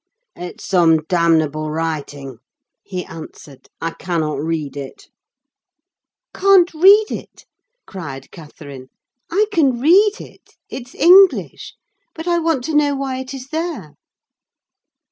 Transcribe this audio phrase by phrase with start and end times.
[0.35, 2.39] "It's some damnable writing,"
[2.81, 3.69] he answered.
[3.79, 5.09] "I cannot read it."
[6.33, 7.45] "Can't read it?"
[7.85, 8.89] cried Catherine;
[9.29, 11.75] "I can read it: it's English.
[12.15, 13.91] But I want to know why it is there."